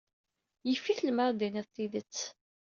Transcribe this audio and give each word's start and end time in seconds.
Yif-it 0.67 0.99
lemmer 1.03 1.25
ad 1.27 1.35
d-tiniḍ 1.37 1.67
tidet. 1.69 2.17